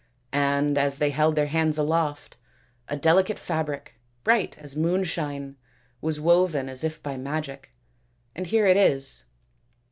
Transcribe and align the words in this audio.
And 0.33 0.79
as 0.79 0.97
they 0.97 1.11
held 1.11 1.35
their 1.35 1.45
hands 1.45 1.77
aloft, 1.77 2.35
a 2.87 2.97
delicate 2.97 3.37
fabric, 3.37 3.99
bright 4.23 4.57
as 4.57 4.75
moonshine, 4.75 5.57
was 6.01 6.19
woven 6.19 6.67
as 6.69 6.83
if 6.83 7.03
by 7.03 7.17
magic, 7.17 7.69
and 8.33 8.47
here 8.47 8.65
it 8.65 8.77
is. 8.77 9.25